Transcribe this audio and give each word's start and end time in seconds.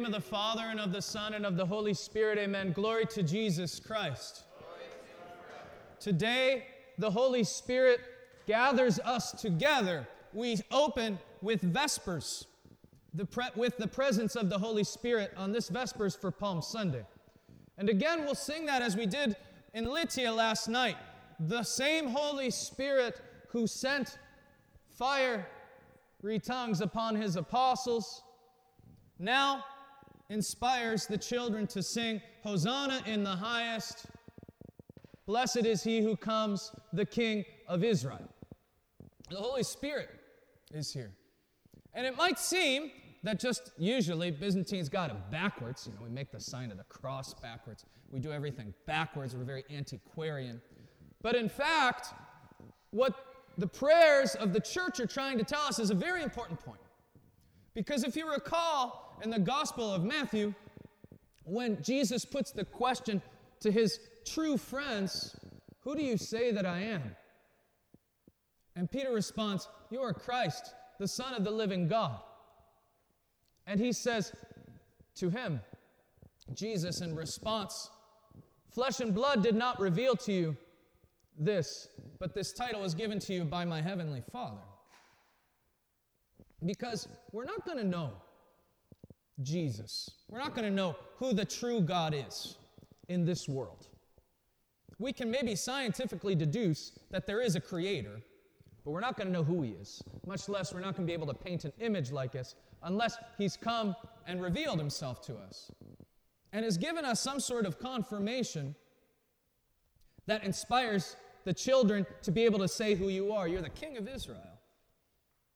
name 0.00 0.06
of 0.06 0.12
the 0.12 0.30
Father, 0.30 0.64
and 0.70 0.80
of 0.80 0.92
the 0.92 1.02
Son, 1.02 1.34
and 1.34 1.44
of 1.44 1.58
the 1.58 1.66
Holy 1.66 1.92
Spirit, 1.92 2.38
amen. 2.38 2.72
Glory 2.72 3.04
to 3.04 3.22
Jesus 3.22 3.78
Christ. 3.78 4.44
Today, 5.98 6.64
the 6.96 7.10
Holy 7.10 7.44
Spirit 7.44 8.00
gathers 8.46 8.98
us 9.00 9.32
together. 9.32 10.08
We 10.32 10.56
open 10.70 11.18
with 11.42 11.60
Vespers, 11.60 12.46
the 13.12 13.26
pre- 13.26 13.50
with 13.56 13.76
the 13.76 13.86
presence 13.86 14.36
of 14.36 14.48
the 14.48 14.56
Holy 14.56 14.84
Spirit 14.84 15.34
on 15.36 15.52
this 15.52 15.68
Vespers 15.68 16.16
for 16.16 16.30
Palm 16.30 16.62
Sunday. 16.62 17.04
And 17.76 17.90
again, 17.90 18.24
we'll 18.24 18.34
sing 18.34 18.64
that 18.66 18.80
as 18.80 18.96
we 18.96 19.04
did 19.04 19.36
in 19.74 19.84
Litya 19.84 20.34
last 20.34 20.66
night. 20.66 20.96
The 21.40 21.62
same 21.62 22.08
Holy 22.08 22.50
Spirit 22.50 23.20
who 23.48 23.66
sent 23.66 24.16
fire 24.88 25.46
tongues 26.42 26.80
upon 26.80 27.16
his 27.16 27.36
apostles 27.36 28.22
now 29.18 29.62
inspires 30.30 31.06
the 31.06 31.18
children 31.18 31.66
to 31.66 31.82
sing, 31.82 32.22
Hosanna 32.42 33.02
in 33.04 33.22
the 33.22 33.30
highest. 33.30 34.06
Blessed 35.26 35.66
is 35.66 35.82
he 35.82 36.00
who 36.00 36.16
comes, 36.16 36.72
the 36.92 37.04
King 37.04 37.44
of 37.68 37.84
Israel. 37.84 38.26
The 39.28 39.36
Holy 39.36 39.62
Spirit 39.62 40.08
is 40.72 40.92
here. 40.92 41.12
And 41.94 42.06
it 42.06 42.16
might 42.16 42.38
seem 42.38 42.90
that 43.22 43.38
just 43.38 43.72
usually 43.76 44.30
Byzantines 44.30 44.88
got 44.88 45.10
it 45.10 45.16
backwards. 45.30 45.86
You 45.86 45.92
know, 45.94 46.04
we 46.04 46.10
make 46.10 46.32
the 46.32 46.40
sign 46.40 46.70
of 46.70 46.78
the 46.78 46.84
cross 46.84 47.34
backwards. 47.34 47.84
We 48.10 48.18
do 48.18 48.32
everything 48.32 48.72
backwards. 48.86 49.36
We're 49.36 49.44
very 49.44 49.64
antiquarian. 49.70 50.62
But 51.22 51.34
in 51.34 51.48
fact, 51.48 52.14
what 52.92 53.14
the 53.58 53.66
prayers 53.66 54.36
of 54.36 54.52
the 54.52 54.60
church 54.60 55.00
are 55.00 55.06
trying 55.06 55.36
to 55.38 55.44
tell 55.44 55.62
us 55.62 55.78
is 55.78 55.90
a 55.90 55.94
very 55.94 56.22
important 56.22 56.60
point. 56.60 56.80
Because 57.74 58.04
if 58.04 58.16
you 58.16 58.30
recall 58.30 59.09
in 59.22 59.30
the 59.30 59.38
Gospel 59.38 59.92
of 59.92 60.04
Matthew, 60.04 60.54
when 61.44 61.82
Jesus 61.82 62.24
puts 62.24 62.52
the 62.52 62.64
question 62.64 63.20
to 63.60 63.70
his 63.70 64.00
true 64.26 64.56
friends, 64.56 65.36
Who 65.80 65.96
do 65.96 66.02
you 66.02 66.16
say 66.16 66.52
that 66.52 66.66
I 66.66 66.80
am? 66.80 67.02
And 68.76 68.90
Peter 68.90 69.12
responds, 69.12 69.68
You 69.90 70.00
are 70.00 70.14
Christ, 70.14 70.74
the 70.98 71.08
Son 71.08 71.34
of 71.34 71.44
the 71.44 71.50
living 71.50 71.88
God. 71.88 72.20
And 73.66 73.80
he 73.80 73.92
says 73.92 74.32
to 75.16 75.30
him, 75.30 75.60
Jesus, 76.54 77.00
in 77.00 77.14
response, 77.14 77.90
Flesh 78.72 79.00
and 79.00 79.14
blood 79.14 79.42
did 79.42 79.54
not 79.54 79.80
reveal 79.80 80.14
to 80.16 80.32
you 80.32 80.56
this, 81.38 81.88
but 82.18 82.34
this 82.34 82.52
title 82.52 82.82
was 82.82 82.94
given 82.94 83.18
to 83.18 83.34
you 83.34 83.44
by 83.44 83.64
my 83.64 83.82
heavenly 83.82 84.22
Father. 84.30 84.60
Because 86.64 87.08
we're 87.32 87.44
not 87.44 87.64
going 87.64 87.78
to 87.78 87.84
know 87.84 88.12
Jesus. 89.42 90.10
We're 90.28 90.38
not 90.38 90.54
going 90.54 90.68
to 90.68 90.74
know 90.74 90.96
who 91.16 91.32
the 91.32 91.44
true 91.44 91.80
God 91.80 92.14
is 92.14 92.56
in 93.08 93.24
this 93.24 93.48
world. 93.48 93.88
We 94.98 95.12
can 95.12 95.30
maybe 95.30 95.56
scientifically 95.56 96.34
deduce 96.34 96.92
that 97.10 97.26
there 97.26 97.40
is 97.40 97.56
a 97.56 97.60
creator, 97.60 98.20
but 98.84 98.90
we're 98.90 99.00
not 99.00 99.16
going 99.16 99.28
to 99.28 99.32
know 99.32 99.42
who 99.42 99.62
he 99.62 99.70
is. 99.70 100.02
Much 100.26 100.48
less, 100.48 100.74
we're 100.74 100.80
not 100.80 100.96
going 100.96 101.06
to 101.06 101.10
be 101.10 101.14
able 101.14 101.26
to 101.26 101.34
paint 101.34 101.64
an 101.64 101.72
image 101.80 102.12
like 102.12 102.36
us 102.36 102.54
unless 102.82 103.16
he's 103.38 103.56
come 103.56 103.96
and 104.26 104.42
revealed 104.42 104.78
himself 104.78 105.20
to 105.22 105.36
us 105.36 105.70
and 106.52 106.64
has 106.64 106.76
given 106.76 107.04
us 107.04 107.20
some 107.20 107.40
sort 107.40 107.66
of 107.66 107.78
confirmation 107.78 108.74
that 110.26 110.44
inspires 110.44 111.16
the 111.44 111.52
children 111.52 112.06
to 112.22 112.30
be 112.30 112.44
able 112.44 112.58
to 112.58 112.68
say 112.68 112.94
who 112.94 113.08
you 113.08 113.32
are. 113.32 113.48
You're 113.48 113.62
the 113.62 113.70
King 113.70 113.96
of 113.96 114.08
Israel 114.08 114.58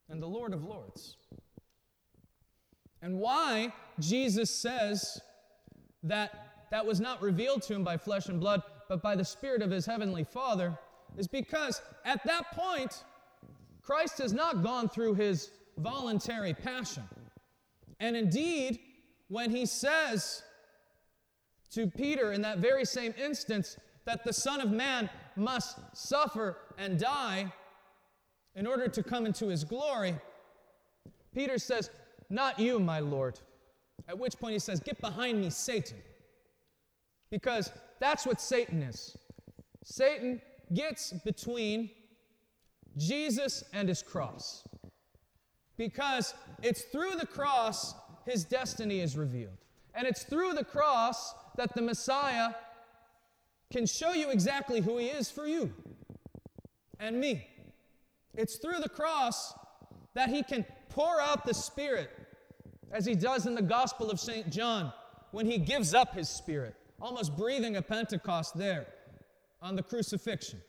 and 0.09 0.23
the 0.23 0.27
Lord 0.27 0.53
of 0.53 0.65
Lords. 0.65 1.17
And 3.05 3.19
why 3.19 3.71
Jesus 4.01 4.49
says 4.49 5.21
that 6.05 6.69
that 6.71 6.87
was 6.87 7.01
not 7.01 7.21
revealed 7.21 7.61
to 7.65 7.75
him 7.75 7.85
by 7.85 7.99
flesh 7.99 8.29
and 8.29 8.41
blood, 8.41 8.63
but 8.89 9.03
by 9.03 9.15
the 9.15 9.25
Spirit 9.25 9.61
of 9.61 9.71
his 9.71 9.85
heavenly 9.85 10.25
Father, 10.25 10.77
is 11.19 11.29
because 11.29 11.83
at 12.07 12.25
that 12.25 12.53
point, 12.53 13.05
Christ 13.83 14.17
has 14.19 14.33
not 14.33 14.63
gone 14.63 14.89
through 14.89 15.15
his 15.15 15.51
voluntary 15.77 16.55
passion. 16.55 17.03
And 18.01 18.17
indeed, 18.17 18.81
when 19.29 19.51
he 19.51 19.67
says 19.67 20.43
to 21.73 21.87
Peter 21.87 22.33
in 22.33 22.41
that 22.41 22.57
very 22.57 22.87
same 22.87 23.13
instance 23.23 23.77
that 24.07 24.25
the 24.25 24.33
Son 24.33 24.63
of 24.63 24.71
Man 24.71 25.11
must 25.37 25.77
suffer 25.95 26.57
and 26.79 26.99
die 26.99 27.53
in 28.55 28.67
order 28.67 28.89
to 28.89 29.03
come 29.03 29.27
into 29.27 29.49
his 29.49 29.63
glory, 29.63 30.15
Peter 31.35 31.59
says, 31.59 31.91
Not 32.31 32.59
you, 32.59 32.79
my 32.79 33.01
Lord. 33.01 33.39
At 34.09 34.19
which 34.19 34.39
point 34.39 34.55
he 34.55 34.59
says, 34.59 34.81
Get 34.81 35.01
behind 35.01 35.41
me, 35.41 35.51
Satan. 35.51 35.99
Because 37.31 37.73
that's 38.01 38.27
what 38.27 38.41
Satan 38.41 38.83
is. 38.83 39.17
Satan 39.83 40.41
gets 40.73 41.13
between 41.25 41.91
Jesus 42.97 43.65
and 43.73 43.89
his 43.89 44.03
cross. 44.03 44.67
Because 45.77 46.35
it's 46.63 46.83
through 46.83 47.17
the 47.17 47.27
cross 47.27 47.95
his 48.25 48.45
destiny 48.45 49.01
is 49.01 49.17
revealed. 49.17 49.59
And 49.95 50.07
it's 50.07 50.25
through 50.25 50.55
the 50.55 50.65
cross 50.65 51.35
that 51.57 51.75
the 51.75 51.83
Messiah 51.83 52.51
can 53.73 53.87
show 53.87 54.13
you 54.13 54.31
exactly 54.31 54.81
who 54.81 54.99
he 54.99 55.07
is 55.07 55.31
for 55.31 55.47
you 55.47 55.73
and 56.99 57.19
me. 57.19 57.47
It's 58.35 58.57
through 58.57 58.81
the 58.81 58.89
cross 58.89 59.55
that 60.15 60.29
he 60.29 60.43
can 60.43 60.65
pour 60.89 61.21
out 61.21 61.45
the 61.45 61.55
Spirit, 61.55 62.11
as 62.93 63.05
he 63.05 63.15
does 63.15 63.47
in 63.47 63.55
the 63.55 63.63
Gospel 63.63 64.11
of 64.11 64.21
St. 64.21 64.51
John 64.51 64.93
when 65.33 65.47
he 65.47 65.59
gives 65.59 65.95
up 65.95 66.15
his 66.15 66.29
Spirit, 66.29 66.77
almost 67.01 67.37
breathing 67.37 67.77
a 67.77 67.83
Pentecost 67.83 68.57
there 68.57 68.87
on 69.61 69.75
the 69.75 69.83
crucifixion. 69.83 70.61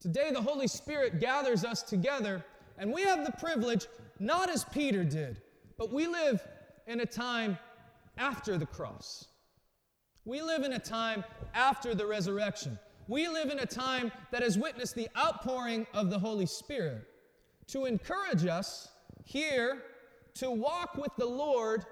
Today, 0.00 0.30
the 0.32 0.40
Holy 0.40 0.68
Spirit 0.68 1.20
gathers 1.20 1.64
us 1.64 1.82
together, 1.82 2.44
and 2.78 2.92
we 2.92 3.02
have 3.02 3.26
the 3.26 3.32
privilege, 3.32 3.86
not 4.18 4.48
as 4.48 4.64
Peter 4.64 5.04
did, 5.04 5.42
but 5.76 5.92
we 5.92 6.06
live 6.06 6.46
in 6.86 7.00
a 7.00 7.06
time 7.06 7.58
after 8.16 8.56
the 8.56 8.66
cross. 8.66 9.26
We 10.24 10.40
live 10.40 10.62
in 10.62 10.74
a 10.74 10.78
time 10.78 11.24
after 11.52 11.94
the 11.94 12.06
resurrection. 12.06 12.78
We 13.08 13.26
live 13.26 13.50
in 13.50 13.58
a 13.58 13.66
time 13.66 14.12
that 14.30 14.42
has 14.42 14.56
witnessed 14.56 14.94
the 14.94 15.08
outpouring 15.16 15.86
of 15.92 16.10
the 16.10 16.18
Holy 16.18 16.46
Spirit 16.46 17.09
to 17.72 17.84
encourage 17.84 18.46
us 18.46 18.88
here 19.24 19.82
to 20.34 20.50
walk 20.50 20.96
with 20.96 21.14
the 21.16 21.26
Lord 21.26 21.84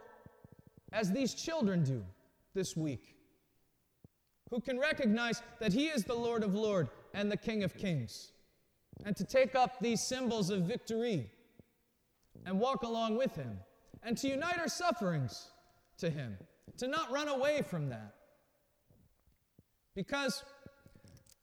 as 0.92 1.12
these 1.12 1.34
children 1.34 1.84
do 1.84 2.02
this 2.54 2.76
week, 2.76 3.14
who 4.50 4.60
can 4.60 4.78
recognize 4.78 5.42
that 5.60 5.72
He 5.72 5.86
is 5.86 6.04
the 6.04 6.14
Lord 6.14 6.42
of 6.42 6.54
Lords 6.54 6.90
and 7.14 7.30
the 7.30 7.36
King 7.36 7.62
of 7.62 7.76
Kings, 7.76 8.32
and 9.04 9.16
to 9.16 9.24
take 9.24 9.54
up 9.54 9.78
these 9.80 10.00
symbols 10.00 10.50
of 10.50 10.62
victory 10.62 11.30
and 12.46 12.58
walk 12.58 12.82
along 12.82 13.16
with 13.16 13.34
Him, 13.36 13.58
and 14.02 14.16
to 14.18 14.28
unite 14.28 14.58
our 14.58 14.68
sufferings 14.68 15.50
to 15.98 16.08
Him, 16.08 16.36
to 16.78 16.88
not 16.88 17.12
run 17.12 17.28
away 17.28 17.62
from 17.62 17.88
that. 17.90 18.14
Because 19.94 20.42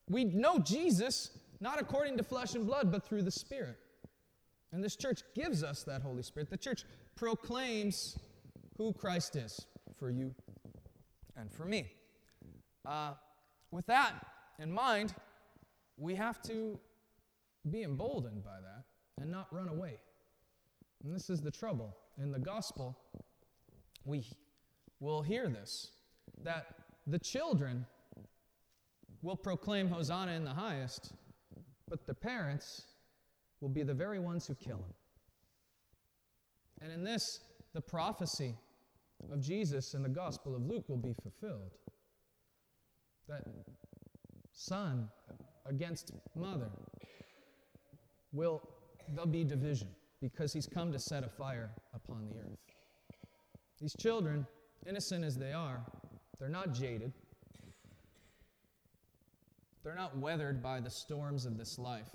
we 0.09 0.23
know 0.23 0.59
Jesus 0.59 1.31
not 1.59 1.79
according 1.79 2.17
to 2.17 2.23
flesh 2.23 2.55
and 2.55 2.65
blood, 2.65 2.91
but 2.91 3.05
through 3.05 3.21
the 3.21 3.31
Spirit. 3.31 3.77
And 4.75 4.83
this 4.83 4.97
church 4.97 5.21
gives 5.33 5.63
us 5.63 5.83
that 5.83 6.01
Holy 6.01 6.21
Spirit. 6.21 6.49
The 6.49 6.57
church 6.57 6.83
proclaims 7.15 8.19
who 8.77 8.91
Christ 8.91 9.37
is 9.37 9.65
for 9.97 10.09
you 10.09 10.35
and 11.37 11.49
for 11.49 11.63
me. 11.63 11.87
Uh, 12.85 13.13
with 13.71 13.85
that 13.85 14.15
in 14.59 14.69
mind, 14.69 15.15
we 15.95 16.13
have 16.15 16.41
to 16.41 16.77
be 17.71 17.83
emboldened 17.83 18.43
by 18.43 18.57
that 18.59 18.83
and 19.21 19.31
not 19.31 19.47
run 19.49 19.69
away. 19.69 19.97
And 21.05 21.15
this 21.15 21.29
is 21.29 21.39
the 21.41 21.51
trouble. 21.51 21.95
In 22.21 22.33
the 22.33 22.39
gospel, 22.39 22.97
we 24.03 24.25
will 24.99 25.21
hear 25.21 25.47
this 25.47 25.91
that 26.43 26.65
the 27.07 27.19
children 27.19 27.85
will 29.21 29.37
proclaim 29.37 29.87
Hosanna 29.87 30.33
in 30.33 30.43
the 30.43 30.53
highest, 30.53 31.13
but 31.87 32.05
the 32.05 32.13
parents 32.13 32.87
will 33.65 33.71
be 33.71 33.81
the 33.81 33.95
very 33.95 34.19
ones 34.19 34.45
who 34.45 34.53
kill 34.53 34.77
him. 34.77 34.93
And 36.83 36.91
in 36.91 37.03
this, 37.03 37.39
the 37.73 37.81
prophecy 37.81 38.53
of 39.33 39.41
Jesus 39.41 39.95
in 39.95 40.03
the 40.03 40.09
Gospel 40.09 40.55
of 40.55 40.61
Luke 40.67 40.87
will 40.87 40.97
be 40.97 41.15
fulfilled. 41.23 41.71
That 43.27 43.41
son 44.53 45.09
against 45.65 46.11
mother 46.35 46.69
will 48.31 48.61
there'll 49.09 49.25
be 49.25 49.43
division 49.43 49.87
because 50.21 50.53
he's 50.53 50.67
come 50.67 50.91
to 50.91 50.99
set 50.99 51.23
a 51.23 51.29
fire 51.29 51.71
upon 51.95 52.27
the 52.29 52.37
earth. 52.37 52.59
These 53.81 53.95
children, 53.99 54.45
innocent 54.85 55.25
as 55.25 55.37
they 55.37 55.53
are, 55.53 55.81
they're 56.39 56.49
not 56.49 56.71
jaded. 56.71 57.11
They're 59.83 59.95
not 59.95 60.15
weathered 60.19 60.61
by 60.61 60.81
the 60.81 60.91
storms 60.91 61.47
of 61.47 61.57
this 61.57 61.79
life. 61.79 62.11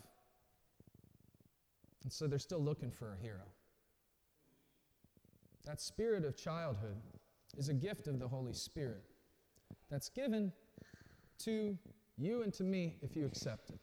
And 2.02 2.12
so 2.12 2.26
they're 2.26 2.38
still 2.38 2.62
looking 2.62 2.90
for 2.90 3.12
a 3.12 3.22
hero. 3.22 3.44
That 5.64 5.80
spirit 5.80 6.24
of 6.24 6.36
childhood 6.36 6.96
is 7.56 7.68
a 7.68 7.74
gift 7.74 8.06
of 8.08 8.18
the 8.18 8.26
Holy 8.26 8.54
Spirit 8.54 9.02
that's 9.90 10.08
given 10.08 10.52
to 11.40 11.76
you 12.16 12.42
and 12.42 12.52
to 12.54 12.64
me 12.64 12.96
if 13.02 13.16
you 13.16 13.26
accept 13.26 13.70
it. 13.70 13.80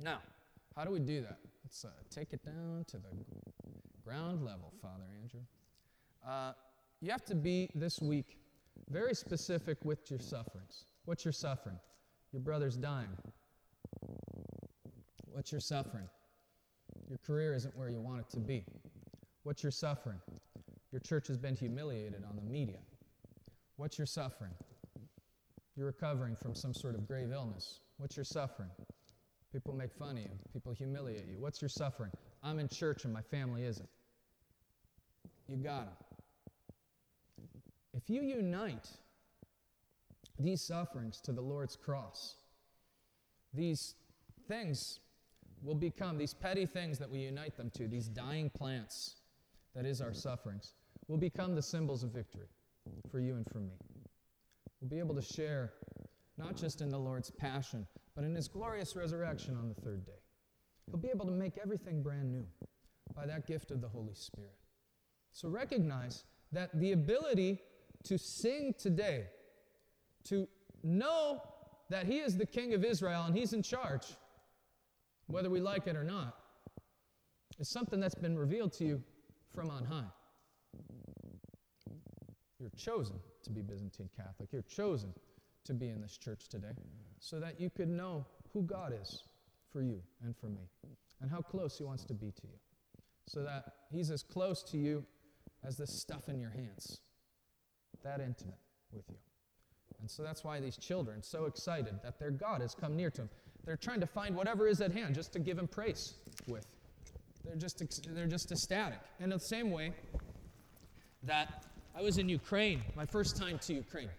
Now, 0.00 0.20
how 0.76 0.84
do 0.84 0.90
we 0.90 1.00
do 1.00 1.20
that? 1.22 1.38
Let's 1.64 1.84
uh, 1.84 1.88
take 2.10 2.32
it 2.32 2.44
down 2.44 2.84
to 2.88 2.96
the 2.96 3.08
ground 4.04 4.44
level, 4.44 4.72
Father 4.82 5.04
Andrew. 5.22 5.40
Uh, 6.26 6.52
you 7.00 7.10
have 7.10 7.24
to 7.26 7.34
be 7.34 7.70
this 7.74 8.00
week 8.00 8.38
very 8.90 9.14
specific 9.14 9.84
with 9.84 10.10
your 10.10 10.18
sufferings. 10.18 10.84
What's 11.04 11.24
your 11.24 11.32
suffering? 11.32 11.78
Your 12.32 12.40
brother's 12.40 12.76
dying. 12.76 13.08
What's 15.32 15.52
your 15.52 15.60
suffering? 15.60 16.08
Your 17.08 17.18
career 17.18 17.54
isn't 17.54 17.76
where 17.76 17.88
you 17.88 18.00
want 18.00 18.20
it 18.20 18.30
to 18.30 18.40
be. 18.40 18.64
What's 19.42 19.62
your 19.62 19.72
suffering? 19.72 20.18
Your 20.90 21.00
church 21.00 21.28
has 21.28 21.38
been 21.38 21.54
humiliated 21.54 22.24
on 22.28 22.36
the 22.36 22.42
media. 22.42 22.78
What's 23.76 23.98
your 23.98 24.06
suffering? 24.06 24.52
You're 25.76 25.86
recovering 25.86 26.36
from 26.36 26.54
some 26.54 26.72
sort 26.72 26.94
of 26.94 27.06
grave 27.06 27.32
illness. 27.32 27.80
What's 27.98 28.16
your 28.16 28.24
suffering? 28.24 28.70
People 29.52 29.74
make 29.74 29.92
fun 29.92 30.16
of 30.16 30.22
you. 30.22 30.30
People 30.52 30.72
humiliate 30.72 31.26
you. 31.28 31.36
What's 31.38 31.60
your 31.60 31.68
suffering? 31.68 32.10
I'm 32.42 32.58
in 32.58 32.68
church 32.68 33.04
and 33.04 33.12
my 33.12 33.22
family 33.22 33.64
isn't. 33.64 33.88
You 35.48 35.56
got 35.56 35.86
them. 35.86 35.94
If 37.92 38.08
you 38.08 38.22
unite 38.22 38.88
these 40.38 40.60
sufferings 40.60 41.20
to 41.22 41.32
the 41.32 41.40
Lord's 41.40 41.76
cross, 41.76 42.36
these 43.52 43.94
things 44.48 45.00
will 45.64 45.74
become, 45.74 46.18
these 46.18 46.34
petty 46.34 46.66
things 46.66 46.98
that 46.98 47.10
we 47.10 47.20
unite 47.20 47.56
them 47.56 47.70
to, 47.70 47.88
these 47.88 48.06
dying 48.06 48.50
plants 48.50 49.16
that 49.74 49.86
is 49.86 50.00
our 50.00 50.12
sufferings, 50.12 50.74
will 51.08 51.16
become 51.16 51.54
the 51.54 51.62
symbols 51.62 52.04
of 52.04 52.10
victory 52.10 52.48
for 53.10 53.18
you 53.18 53.34
and 53.34 53.46
for 53.50 53.58
me. 53.58 53.72
We'll 54.80 54.90
be 54.90 54.98
able 54.98 55.14
to 55.14 55.22
share 55.22 55.72
not 56.36 56.56
just 56.56 56.82
in 56.82 56.90
the 56.90 56.98
Lord's 56.98 57.30
passion, 57.30 57.86
but 58.14 58.24
in 58.24 58.34
his 58.34 58.48
glorious 58.48 58.94
resurrection 58.94 59.56
on 59.56 59.68
the 59.68 59.80
third 59.80 60.04
day. 60.04 60.12
He'll 60.86 60.98
be 60.98 61.08
able 61.08 61.26
to 61.26 61.32
make 61.32 61.58
everything 61.60 62.02
brand 62.02 62.30
new 62.30 62.44
by 63.14 63.26
that 63.26 63.46
gift 63.46 63.70
of 63.70 63.80
the 63.80 63.88
Holy 63.88 64.14
Spirit. 64.14 64.56
So 65.32 65.48
recognize 65.48 66.24
that 66.52 66.78
the 66.78 66.92
ability 66.92 67.60
to 68.04 68.18
sing 68.18 68.74
today, 68.78 69.26
to 70.24 70.46
know 70.82 71.42
that 71.88 72.06
He 72.06 72.18
is 72.18 72.36
the 72.36 72.46
King 72.46 72.74
of 72.74 72.84
Israel 72.84 73.24
and 73.26 73.36
He's 73.36 73.52
in 73.52 73.62
charge, 73.62 74.06
whether 75.26 75.50
we 75.50 75.60
like 75.60 75.86
it 75.86 75.96
or 75.96 76.04
not, 76.04 76.36
is 77.58 77.68
something 77.68 78.00
that's 78.00 78.14
been 78.14 78.36
revealed 78.36 78.72
to 78.74 78.84
you 78.84 79.02
from 79.54 79.70
on 79.70 79.84
high. 79.84 80.10
You're 82.58 82.70
chosen 82.76 83.16
to 83.42 83.50
be 83.50 83.62
Byzantine 83.62 84.08
Catholic. 84.16 84.48
You're 84.52 84.62
chosen 84.62 85.12
to 85.64 85.74
be 85.74 85.90
in 85.90 86.00
this 86.00 86.16
church 86.16 86.48
today 86.48 86.74
so 87.18 87.40
that 87.40 87.60
you 87.60 87.70
could 87.70 87.88
know 87.88 88.26
who 88.52 88.62
God 88.62 88.92
is 89.00 89.22
for 89.72 89.82
you 89.82 90.00
and 90.24 90.36
for 90.36 90.46
me 90.46 90.68
and 91.20 91.30
how 91.30 91.40
close 91.40 91.78
He 91.78 91.84
wants 91.84 92.04
to 92.04 92.14
be 92.14 92.30
to 92.30 92.46
you. 92.46 92.58
So 93.26 93.42
that 93.42 93.64
He's 93.90 94.10
as 94.10 94.22
close 94.22 94.62
to 94.64 94.78
you 94.78 95.04
as 95.66 95.76
the 95.76 95.86
stuff 95.86 96.28
in 96.28 96.38
your 96.38 96.50
hands, 96.50 97.00
that 98.02 98.20
intimate 98.20 98.58
with 98.92 99.04
you. 99.08 99.16
And 100.00 100.10
so 100.10 100.22
that's 100.22 100.44
why 100.44 100.60
these 100.60 100.76
children 100.76 101.22
so 101.22 101.46
excited 101.46 101.94
that 102.02 102.18
their 102.18 102.30
God 102.30 102.60
has 102.60 102.74
come 102.74 102.94
near 102.94 103.10
to 103.10 103.22
them. 103.22 103.30
They're 103.64 103.76
trying 103.76 104.00
to 104.00 104.06
find 104.06 104.36
whatever 104.36 104.66
is 104.66 104.80
at 104.80 104.92
hand 104.92 105.14
just 105.14 105.32
to 105.32 105.38
give 105.38 105.58
him 105.58 105.66
praise 105.66 106.14
with. 106.46 106.66
They're 107.44 107.56
just, 107.56 107.82
they're 108.14 108.26
just 108.26 108.52
ecstatic. 108.52 109.00
And 109.20 109.32
in 109.32 109.38
the 109.38 109.44
same 109.44 109.70
way 109.70 109.92
that 111.22 111.64
I 111.96 112.02
was 112.02 112.18
in 112.18 112.28
Ukraine, 112.28 112.82
my 112.96 113.06
first 113.06 113.36
time 113.36 113.58
to 113.60 113.74
Ukraine. 113.74 114.10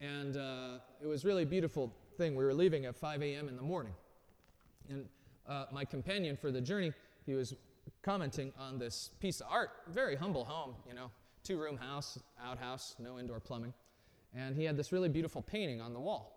And 0.00 0.36
uh, 0.36 0.78
it 1.02 1.06
was 1.06 1.24
really 1.24 1.44
beautiful 1.44 1.92
thing. 2.16 2.34
We 2.34 2.44
were 2.44 2.54
leaving 2.54 2.86
at 2.86 2.96
5 2.96 3.22
a.m. 3.22 3.48
in 3.48 3.56
the 3.56 3.62
morning. 3.62 3.92
And 4.88 5.06
uh, 5.48 5.66
my 5.72 5.84
companion 5.84 6.36
for 6.36 6.50
the 6.50 6.60
journey, 6.60 6.92
he 7.24 7.34
was 7.34 7.54
commenting 8.02 8.52
on 8.58 8.78
this 8.78 9.10
piece 9.20 9.40
of 9.40 9.48
art. 9.50 9.70
Very 9.88 10.16
humble 10.16 10.44
home, 10.44 10.74
you 10.88 10.94
know, 10.94 11.10
two 11.44 11.58
room 11.58 11.76
house, 11.76 12.18
outhouse, 12.42 12.96
no 12.98 13.18
indoor 13.18 13.40
plumbing. 13.40 13.72
And 14.34 14.54
he 14.54 14.64
had 14.64 14.76
this 14.76 14.92
really 14.92 15.08
beautiful 15.08 15.42
painting 15.42 15.80
on 15.80 15.92
the 15.92 16.00
wall. 16.00 16.35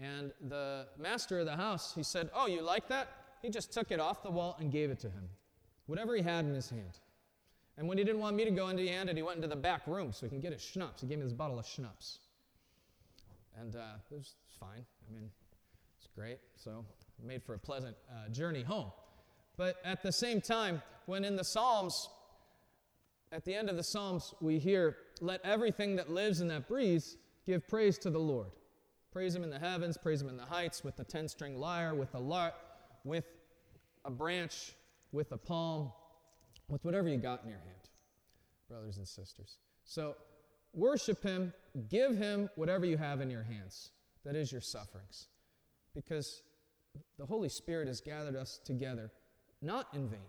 And 0.00 0.32
the 0.48 0.86
master 0.98 1.38
of 1.38 1.46
the 1.46 1.56
house, 1.56 1.94
he 1.94 2.02
said, 2.02 2.30
Oh, 2.34 2.46
you 2.46 2.62
like 2.62 2.88
that? 2.88 3.08
He 3.42 3.50
just 3.50 3.72
took 3.72 3.90
it 3.90 4.00
off 4.00 4.22
the 4.22 4.30
wall 4.30 4.56
and 4.58 4.72
gave 4.72 4.90
it 4.90 4.98
to 5.00 5.08
him. 5.08 5.28
Whatever 5.86 6.16
he 6.16 6.22
had 6.22 6.44
in 6.44 6.54
his 6.54 6.70
hand. 6.70 6.98
And 7.76 7.88
when 7.88 7.98
he 7.98 8.04
didn't 8.04 8.20
want 8.20 8.36
me 8.36 8.44
to 8.44 8.50
go 8.50 8.68
into 8.68 8.82
the 8.82 8.88
hand 8.88 9.10
he 9.10 9.22
went 9.22 9.36
into 9.36 9.48
the 9.48 9.56
back 9.56 9.86
room 9.86 10.12
so 10.12 10.26
he 10.26 10.30
can 10.30 10.40
get 10.40 10.52
his 10.52 10.62
schnapps. 10.62 11.00
He 11.00 11.06
gave 11.06 11.18
me 11.18 11.24
this 11.24 11.32
bottle 11.32 11.58
of 11.58 11.66
schnapps. 11.66 12.20
And 13.60 13.76
uh, 13.76 13.98
it 14.10 14.14
was 14.14 14.34
fine. 14.58 14.84
I 15.08 15.12
mean, 15.12 15.30
it's 15.98 16.08
great. 16.14 16.38
So, 16.56 16.84
made 17.22 17.42
for 17.42 17.54
a 17.54 17.58
pleasant 17.58 17.96
uh, 18.10 18.28
journey 18.30 18.62
home. 18.62 18.90
But 19.56 19.76
at 19.84 20.02
the 20.02 20.12
same 20.12 20.40
time, 20.40 20.82
when 21.06 21.24
in 21.24 21.36
the 21.36 21.44
Psalms, 21.44 22.08
at 23.32 23.44
the 23.44 23.54
end 23.54 23.70
of 23.70 23.76
the 23.76 23.84
Psalms, 23.84 24.34
we 24.40 24.58
hear, 24.58 24.96
Let 25.20 25.40
everything 25.44 25.96
that 25.96 26.10
lives 26.10 26.40
and 26.40 26.50
that 26.50 26.68
breathes 26.68 27.16
give 27.46 27.66
praise 27.68 27.98
to 27.98 28.10
the 28.10 28.18
Lord. 28.18 28.50
Praise 29.14 29.32
Him 29.32 29.44
in 29.44 29.50
the 29.50 29.60
heavens, 29.60 29.96
praise 29.96 30.20
Him 30.20 30.28
in 30.28 30.36
the 30.36 30.44
heights, 30.44 30.82
with 30.82 30.96
the 30.96 31.04
10 31.04 31.28
string 31.28 31.56
lyre, 31.56 31.94
with 31.94 32.12
a 32.16 32.18
lark, 32.18 32.54
with 33.04 33.24
a 34.04 34.10
branch, 34.10 34.72
with 35.12 35.30
a 35.30 35.36
palm, 35.36 35.92
with 36.68 36.84
whatever 36.84 37.08
you 37.08 37.16
got 37.16 37.44
in 37.44 37.48
your 37.48 37.60
hand, 37.60 37.88
brothers 38.68 38.96
and 38.96 39.06
sisters. 39.06 39.58
So, 39.84 40.16
worship 40.72 41.22
Him, 41.22 41.52
give 41.88 42.16
Him 42.16 42.50
whatever 42.56 42.84
you 42.86 42.96
have 42.96 43.20
in 43.20 43.30
your 43.30 43.44
hands. 43.44 43.90
That 44.24 44.34
is 44.34 44.50
your 44.50 44.60
sufferings. 44.60 45.28
Because 45.94 46.42
the 47.16 47.26
Holy 47.26 47.48
Spirit 47.48 47.86
has 47.86 48.00
gathered 48.00 48.34
us 48.34 48.58
together 48.64 49.12
not 49.62 49.86
in 49.94 50.08
vain, 50.08 50.26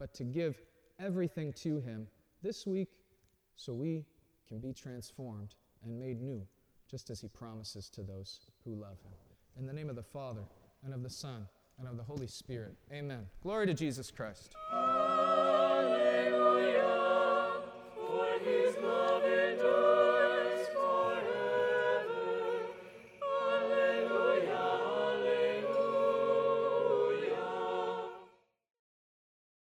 but 0.00 0.12
to 0.14 0.24
give 0.24 0.56
everything 0.98 1.52
to 1.52 1.78
Him 1.78 2.08
this 2.42 2.66
week 2.66 2.88
so 3.54 3.72
we 3.72 4.04
can 4.48 4.58
be 4.58 4.72
transformed 4.72 5.54
and 5.84 5.96
made 5.96 6.20
new, 6.20 6.44
just 6.90 7.10
as 7.10 7.20
He 7.20 7.28
promises 7.28 7.88
to 7.90 8.02
those 8.02 8.40
who 8.64 8.74
love 8.74 8.98
Him. 9.04 9.12
In 9.58 9.66
the 9.66 9.72
name 9.72 9.88
of 9.88 9.96
the 9.96 10.02
Father, 10.02 10.42
and 10.84 10.92
of 10.92 11.02
the 11.02 11.10
Son, 11.10 11.46
and 11.78 11.88
of 11.88 11.96
the 11.96 12.02
Holy 12.02 12.26
Spirit. 12.26 12.74
Amen. 12.92 13.26
Glory 13.42 13.66
to 13.66 13.74
Jesus 13.74 14.10
Christ. 14.10 14.54